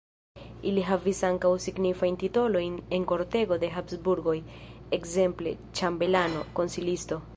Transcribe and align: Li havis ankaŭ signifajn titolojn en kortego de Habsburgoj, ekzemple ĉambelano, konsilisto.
Li 0.77 0.83
havis 0.85 1.19
ankaŭ 1.27 1.51
signifajn 1.65 2.17
titolojn 2.23 2.79
en 2.99 3.05
kortego 3.11 3.59
de 3.65 3.69
Habsburgoj, 3.75 4.37
ekzemple 4.99 5.55
ĉambelano, 5.81 6.43
konsilisto. 6.63 7.23